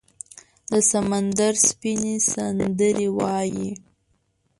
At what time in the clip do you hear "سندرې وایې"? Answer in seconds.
2.31-3.71